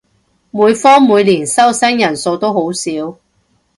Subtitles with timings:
[0.49, 3.19] 每科每年收生人數都好少